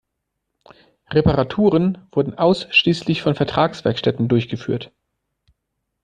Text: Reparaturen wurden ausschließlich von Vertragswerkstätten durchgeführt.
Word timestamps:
Reparaturen 1.11 2.07
wurden 2.11 2.33
ausschließlich 2.35 3.21
von 3.21 3.35
Vertragswerkstätten 3.35 4.27
durchgeführt. 4.29 4.91